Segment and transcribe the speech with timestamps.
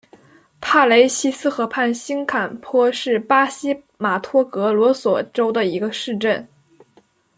[0.59, 6.47] 帕雷西斯河畔新坎波是巴西马托格罗索州的一个市镇。